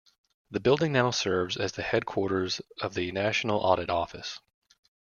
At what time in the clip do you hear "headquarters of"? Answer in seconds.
1.83-2.95